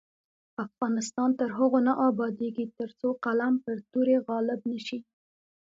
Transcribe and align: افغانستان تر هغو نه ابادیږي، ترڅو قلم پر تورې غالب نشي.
افغانستان 0.65 1.29
تر 1.39 1.49
هغو 1.57 1.79
نه 1.87 1.93
ابادیږي، 2.09 2.65
ترڅو 2.77 3.09
قلم 3.23 3.53
پر 3.63 3.77
تورې 3.91 4.17
غالب 4.27 4.59
نشي. 4.71 4.99